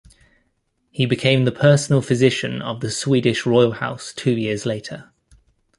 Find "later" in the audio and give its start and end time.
4.65-5.11